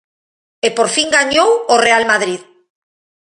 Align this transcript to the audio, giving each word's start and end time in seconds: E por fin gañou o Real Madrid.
E 0.67 0.69
por 0.77 0.87
fin 0.95 1.07
gañou 1.17 1.49
o 1.73 1.75
Real 1.85 2.03
Madrid. 2.11 2.41